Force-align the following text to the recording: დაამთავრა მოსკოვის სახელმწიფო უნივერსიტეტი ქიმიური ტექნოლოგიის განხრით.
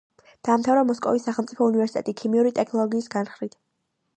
დაამთავრა 0.47 0.85
მოსკოვის 0.91 1.27
სახელმწიფო 1.29 1.67
უნივერსიტეტი 1.73 2.15
ქიმიური 2.23 2.53
ტექნოლოგიის 2.61 3.11
განხრით. 3.19 3.59